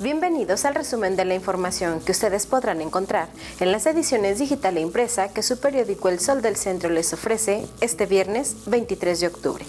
Bienvenidos 0.00 0.64
al 0.64 0.76
resumen 0.76 1.16
de 1.16 1.24
la 1.24 1.34
información 1.34 1.98
que 1.98 2.12
ustedes 2.12 2.46
podrán 2.46 2.80
encontrar 2.80 3.28
en 3.58 3.72
las 3.72 3.84
ediciones 3.84 4.38
digital 4.38 4.76
e 4.76 4.80
impresa 4.80 5.32
que 5.32 5.42
su 5.42 5.58
periódico 5.58 6.08
El 6.08 6.20
Sol 6.20 6.40
del 6.40 6.54
Centro 6.54 6.88
les 6.88 7.12
ofrece 7.12 7.66
este 7.80 8.06
viernes 8.06 8.54
23 8.66 9.18
de 9.18 9.26
octubre. 9.26 9.64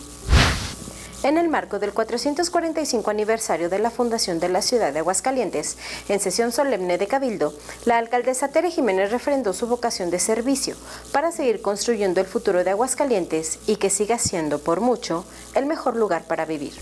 En 1.23 1.39
el 1.39 1.49
marco 1.49 1.79
del 1.79 1.93
445 1.93 3.09
aniversario 3.09 3.69
de 3.69 3.79
la 3.79 3.89
fundación 3.89 4.39
de 4.39 4.49
la 4.49 4.61
ciudad 4.61 4.93
de 4.93 4.99
Aguascalientes, 4.99 5.79
en 6.07 6.19
sesión 6.19 6.51
solemne 6.51 6.99
de 6.99 7.07
Cabildo, 7.07 7.55
la 7.85 7.97
alcaldesa 7.97 8.49
Tere 8.49 8.69
Jiménez 8.69 9.09
refrendó 9.09 9.53
su 9.53 9.65
vocación 9.65 10.11
de 10.11 10.19
servicio 10.19 10.75
para 11.11 11.31
seguir 11.31 11.63
construyendo 11.63 12.21
el 12.21 12.27
futuro 12.27 12.63
de 12.63 12.69
Aguascalientes 12.69 13.57
y 13.65 13.77
que 13.77 13.89
siga 13.89 14.19
siendo, 14.19 14.59
por 14.59 14.79
mucho, 14.79 15.25
el 15.55 15.65
mejor 15.65 15.95
lugar 15.95 16.25
para 16.25 16.45
vivir. 16.45 16.73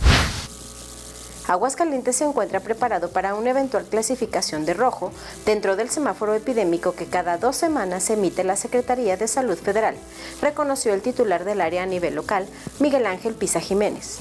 Aguascalientes 1.48 2.18
se 2.18 2.26
encuentra 2.26 2.60
preparado 2.60 3.10
para 3.10 3.34
una 3.34 3.52
eventual 3.52 3.86
clasificación 3.86 4.66
de 4.66 4.74
rojo 4.74 5.14
dentro 5.46 5.78
del 5.78 5.90
semáforo 5.90 6.34
epidémico 6.34 6.94
que 6.94 7.06
cada 7.06 7.38
dos 7.38 7.56
semanas 7.56 8.10
emite 8.10 8.44
la 8.44 8.58
Secretaría 8.58 9.16
de 9.16 9.30
Salud 9.30 9.58
Federal, 9.58 9.96
reconoció 10.42 10.94
el 10.94 11.02
titular 11.02 11.46
del 11.46 11.62
área 11.62 11.84
a 11.84 11.86
nivel 11.86 12.16
local, 12.16 12.48
Miguel 12.80 13.06
Ángel 13.06 13.34
Pisa 13.34 13.62
Jiménez. 13.62 14.20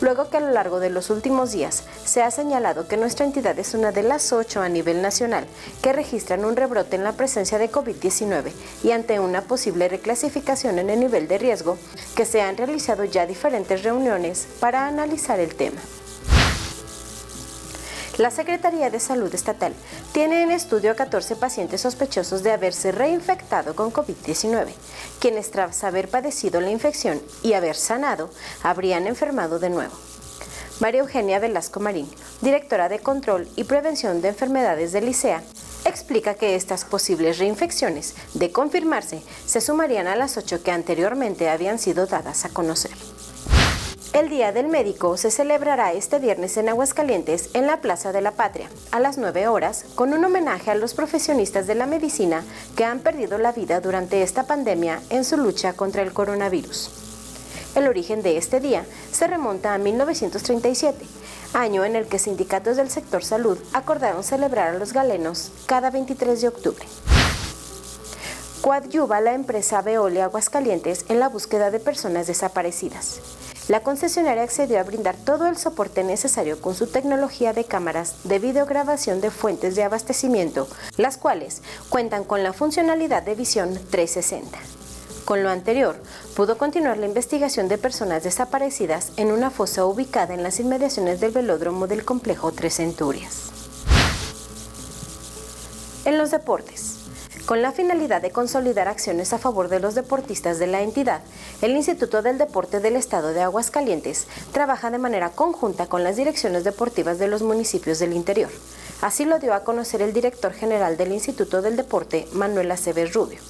Luego 0.00 0.30
que 0.30 0.38
a 0.38 0.40
lo 0.40 0.50
largo 0.50 0.80
de 0.80 0.88
los 0.88 1.10
últimos 1.10 1.52
días 1.52 1.82
se 2.06 2.22
ha 2.22 2.30
señalado 2.30 2.88
que 2.88 2.96
nuestra 2.96 3.26
entidad 3.26 3.58
es 3.58 3.74
una 3.74 3.92
de 3.92 4.02
las 4.02 4.32
ocho 4.32 4.62
a 4.62 4.70
nivel 4.70 5.02
nacional 5.02 5.44
que 5.82 5.92
registran 5.92 6.46
un 6.46 6.56
rebrote 6.56 6.96
en 6.96 7.04
la 7.04 7.12
presencia 7.12 7.58
de 7.58 7.70
COVID-19 7.70 8.50
y 8.82 8.92
ante 8.92 9.20
una 9.20 9.42
posible 9.42 9.90
reclasificación 9.90 10.78
en 10.78 10.88
el 10.88 11.00
nivel 11.00 11.28
de 11.28 11.36
riesgo, 11.36 11.76
que 12.16 12.24
se 12.24 12.40
han 12.40 12.56
realizado 12.56 13.04
ya 13.04 13.26
diferentes 13.26 13.82
reuniones 13.82 14.48
para 14.58 14.86
analizar 14.86 15.38
el 15.38 15.54
tema. 15.54 15.82
La 18.20 18.30
Secretaría 18.30 18.90
de 18.90 19.00
Salud 19.00 19.34
Estatal 19.34 19.72
tiene 20.12 20.42
en 20.42 20.50
estudio 20.50 20.90
a 20.90 20.94
14 20.94 21.36
pacientes 21.36 21.80
sospechosos 21.80 22.42
de 22.42 22.52
haberse 22.52 22.92
reinfectado 22.92 23.74
con 23.74 23.90
COVID-19, 23.94 24.74
quienes 25.20 25.50
tras 25.50 25.84
haber 25.84 26.10
padecido 26.10 26.60
la 26.60 26.70
infección 26.70 27.18
y 27.42 27.54
haber 27.54 27.76
sanado, 27.76 28.28
habrían 28.62 29.06
enfermado 29.06 29.58
de 29.58 29.70
nuevo. 29.70 29.94
María 30.80 31.00
Eugenia 31.00 31.38
Velasco 31.38 31.80
Marín, 31.80 32.10
directora 32.42 32.90
de 32.90 32.98
Control 32.98 33.48
y 33.56 33.64
Prevención 33.64 34.20
de 34.20 34.28
Enfermedades 34.28 34.92
del 34.92 35.08
ICEA, 35.08 35.42
explica 35.86 36.34
que 36.34 36.56
estas 36.56 36.84
posibles 36.84 37.38
reinfecciones, 37.38 38.14
de 38.34 38.52
confirmarse, 38.52 39.22
se 39.46 39.62
sumarían 39.62 40.08
a 40.08 40.14
las 40.14 40.36
ocho 40.36 40.62
que 40.62 40.72
anteriormente 40.72 41.48
habían 41.48 41.78
sido 41.78 42.04
dadas 42.06 42.44
a 42.44 42.50
conocer. 42.50 42.92
El 44.20 44.28
Día 44.28 44.52
del 44.52 44.68
Médico 44.68 45.16
se 45.16 45.30
celebrará 45.30 45.94
este 45.94 46.18
viernes 46.18 46.58
en 46.58 46.68
Aguascalientes 46.68 47.48
en 47.54 47.66
la 47.66 47.80
Plaza 47.80 48.12
de 48.12 48.20
la 48.20 48.32
Patria 48.32 48.68
a 48.90 49.00
las 49.00 49.16
9 49.16 49.48
horas 49.48 49.86
con 49.94 50.12
un 50.12 50.22
homenaje 50.22 50.70
a 50.70 50.74
los 50.74 50.92
profesionistas 50.92 51.66
de 51.66 51.74
la 51.74 51.86
medicina 51.86 52.44
que 52.76 52.84
han 52.84 52.98
perdido 52.98 53.38
la 53.38 53.52
vida 53.52 53.80
durante 53.80 54.22
esta 54.22 54.42
pandemia 54.42 55.00
en 55.08 55.24
su 55.24 55.38
lucha 55.38 55.72
contra 55.72 56.02
el 56.02 56.12
coronavirus. 56.12 56.90
El 57.74 57.88
origen 57.88 58.20
de 58.20 58.36
este 58.36 58.60
día 58.60 58.84
se 59.10 59.26
remonta 59.26 59.72
a 59.72 59.78
1937, 59.78 61.02
año 61.54 61.86
en 61.86 61.96
el 61.96 62.06
que 62.06 62.18
sindicatos 62.18 62.76
del 62.76 62.90
sector 62.90 63.24
salud 63.24 63.58
acordaron 63.72 64.22
celebrar 64.22 64.74
a 64.74 64.78
los 64.78 64.92
galenos 64.92 65.50
cada 65.64 65.88
23 65.88 66.42
de 66.42 66.48
octubre. 66.48 66.84
Coadyuva 68.60 69.22
la 69.22 69.32
empresa 69.32 69.80
Veolia 69.80 70.24
Aguascalientes 70.24 71.06
en 71.08 71.20
la 71.20 71.30
búsqueda 71.30 71.70
de 71.70 71.80
personas 71.80 72.26
desaparecidas 72.26 73.22
la 73.70 73.84
concesionaria 73.84 74.42
accedió 74.42 74.80
a 74.80 74.82
brindar 74.82 75.14
todo 75.14 75.46
el 75.46 75.56
soporte 75.56 76.02
necesario 76.02 76.60
con 76.60 76.74
su 76.74 76.88
tecnología 76.88 77.52
de 77.52 77.62
cámaras 77.62 78.16
de 78.24 78.40
videograbación 78.40 79.20
de 79.20 79.30
fuentes 79.30 79.76
de 79.76 79.84
abastecimiento, 79.84 80.66
las 80.96 81.16
cuales 81.16 81.62
cuentan 81.88 82.24
con 82.24 82.42
la 82.42 82.52
funcionalidad 82.52 83.22
de 83.22 83.36
visión 83.36 83.78
360. 83.90 84.58
Con 85.24 85.44
lo 85.44 85.50
anterior, 85.50 86.02
pudo 86.34 86.58
continuar 86.58 86.98
la 86.98 87.06
investigación 87.06 87.68
de 87.68 87.78
personas 87.78 88.24
desaparecidas 88.24 89.12
en 89.16 89.30
una 89.30 89.50
fosa 89.50 89.84
ubicada 89.84 90.34
en 90.34 90.42
las 90.42 90.58
inmediaciones 90.58 91.20
del 91.20 91.30
velódromo 91.30 91.86
del 91.86 92.04
complejo 92.04 92.50
Tres 92.50 92.74
Centurias. 92.74 93.52
En 96.04 96.18
los 96.18 96.32
deportes. 96.32 96.99
Con 97.50 97.62
la 97.62 97.72
finalidad 97.72 98.22
de 98.22 98.30
consolidar 98.30 98.86
acciones 98.86 99.32
a 99.32 99.38
favor 99.38 99.66
de 99.66 99.80
los 99.80 99.96
deportistas 99.96 100.60
de 100.60 100.68
la 100.68 100.82
entidad, 100.82 101.20
el 101.62 101.72
Instituto 101.72 102.22
del 102.22 102.38
Deporte 102.38 102.78
del 102.78 102.94
Estado 102.94 103.32
de 103.32 103.40
Aguascalientes 103.40 104.28
trabaja 104.52 104.92
de 104.92 104.98
manera 104.98 105.30
conjunta 105.30 105.88
con 105.88 106.04
las 106.04 106.14
direcciones 106.14 106.62
deportivas 106.62 107.18
de 107.18 107.26
los 107.26 107.42
municipios 107.42 107.98
del 107.98 108.12
interior. 108.12 108.50
Así 109.00 109.24
lo 109.24 109.40
dio 109.40 109.52
a 109.52 109.64
conocer 109.64 110.00
el 110.00 110.12
director 110.12 110.52
general 110.52 110.96
del 110.96 111.10
Instituto 111.10 111.60
del 111.60 111.74
Deporte, 111.74 112.28
Manuel 112.34 112.70
Aceves 112.70 113.14
Rubio 113.14 113.40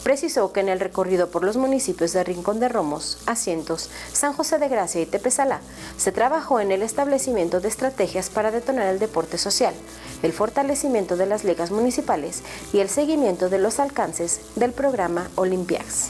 precisó 0.00 0.52
que 0.52 0.60
en 0.60 0.68
el 0.68 0.80
recorrido 0.80 1.30
por 1.30 1.44
los 1.44 1.56
municipios 1.56 2.12
de 2.12 2.24
Rincón 2.24 2.60
de 2.60 2.68
Romos, 2.68 3.18
Asientos, 3.26 3.90
San 4.12 4.32
José 4.32 4.58
de 4.58 4.68
Gracia 4.68 5.00
y 5.00 5.06
Tepezalá, 5.06 5.60
se 5.96 6.12
trabajó 6.12 6.60
en 6.60 6.72
el 6.72 6.82
establecimiento 6.82 7.60
de 7.60 7.68
estrategias 7.68 8.30
para 8.30 8.50
detonar 8.50 8.86
el 8.88 8.98
deporte 8.98 9.38
social, 9.38 9.74
el 10.22 10.32
fortalecimiento 10.32 11.16
de 11.16 11.26
las 11.26 11.44
ligas 11.44 11.70
municipales 11.70 12.42
y 12.72 12.80
el 12.80 12.88
seguimiento 12.88 13.48
de 13.48 13.58
los 13.58 13.80
alcances 13.80 14.40
del 14.56 14.72
programa 14.72 15.30
Olympiacs. 15.36 16.08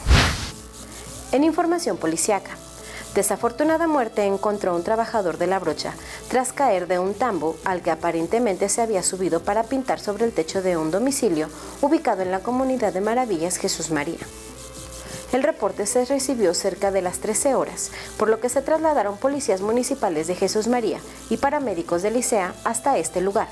En 1.31 1.43
información 1.43 1.97
policiaca, 1.97 2.57
Desafortunada 3.15 3.87
muerte 3.87 4.23
encontró 4.23 4.73
un 4.73 4.83
trabajador 4.83 5.37
de 5.37 5.45
la 5.45 5.59
brocha 5.59 5.93
tras 6.29 6.53
caer 6.53 6.87
de 6.87 6.97
un 6.97 7.13
tambo 7.13 7.57
al 7.65 7.81
que 7.81 7.91
aparentemente 7.91 8.69
se 8.69 8.81
había 8.81 9.03
subido 9.03 9.41
para 9.41 9.63
pintar 9.63 9.99
sobre 9.99 10.23
el 10.23 10.31
techo 10.31 10.61
de 10.61 10.77
un 10.77 10.91
domicilio 10.91 11.49
ubicado 11.81 12.21
en 12.21 12.31
la 12.31 12.39
comunidad 12.39 12.93
de 12.93 13.01
Maravillas 13.01 13.57
Jesús 13.57 13.91
María. 13.91 14.19
El 15.33 15.43
reporte 15.43 15.85
se 15.87 16.05
recibió 16.05 16.53
cerca 16.53 16.89
de 16.91 17.01
las 17.01 17.19
13 17.19 17.55
horas, 17.55 17.91
por 18.17 18.29
lo 18.29 18.39
que 18.39 18.47
se 18.47 18.61
trasladaron 18.61 19.17
policías 19.17 19.59
municipales 19.59 20.27
de 20.27 20.35
Jesús 20.35 20.67
María 20.67 20.99
y 21.29 21.35
paramédicos 21.35 22.03
de 22.03 22.11
Licea 22.11 22.53
hasta 22.63 22.97
este 22.97 23.19
lugar, 23.19 23.49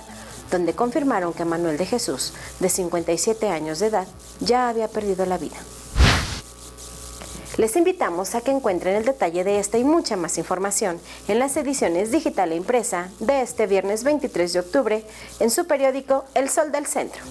donde 0.51 0.73
confirmaron 0.73 1.33
que 1.33 1.43
Manuel 1.43 1.77
de 1.77 1.85
Jesús, 1.85 2.33
de 2.61 2.69
57 2.69 3.49
años 3.49 3.79
de 3.79 3.87
edad, 3.87 4.07
ya 4.39 4.69
había 4.69 4.87
perdido 4.87 5.25
la 5.25 5.37
vida. 5.37 5.57
Les 7.59 7.75
invitamos 7.75 8.35
a 8.35 8.39
que 8.39 8.51
encuentren 8.51 8.95
el 8.95 9.03
detalle 9.03 9.43
de 9.43 9.59
esta 9.59 9.77
y 9.77 9.83
mucha 9.83 10.15
más 10.15 10.37
información 10.37 10.97
en 11.27 11.39
las 11.39 11.57
ediciones 11.57 12.09
digital 12.09 12.53
e 12.53 12.55
impresa 12.55 13.09
de 13.19 13.41
este 13.41 13.67
viernes 13.67 14.05
23 14.05 14.53
de 14.53 14.59
octubre 14.61 15.03
en 15.41 15.49
su 15.49 15.67
periódico 15.67 16.23
El 16.35 16.47
Sol 16.47 16.71
del 16.71 16.85
Centro. 16.85 17.21